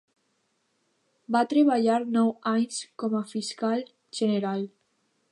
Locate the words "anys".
2.51-2.79